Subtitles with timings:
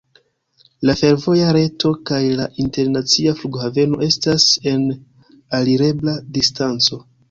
[0.89, 4.85] La fervoja reto kaj la internacia flughaveno estas en
[5.63, 7.05] alirebla distanco.